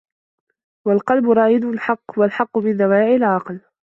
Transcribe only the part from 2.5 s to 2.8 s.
مِنْ